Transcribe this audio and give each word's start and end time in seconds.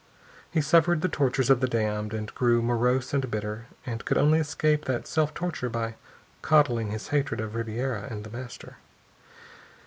He 0.49 0.61
suffered 0.61 1.01
the 1.01 1.07
tortures 1.07 1.51
of 1.51 1.59
the 1.59 1.67
damned, 1.67 2.11
and 2.11 2.33
grew 2.33 2.63
morose 2.63 3.13
and 3.13 3.29
bitter, 3.29 3.67
and 3.85 4.03
could 4.03 4.17
only 4.17 4.39
escape 4.39 4.85
that 4.85 5.05
self 5.05 5.31
torture 5.35 5.69
by 5.69 5.93
coddling 6.41 6.89
his 6.89 7.09
hatred 7.09 7.39
of 7.39 7.53
Ribiera 7.53 8.07
and 8.09 8.23
The 8.23 8.31
Master. 8.35 8.77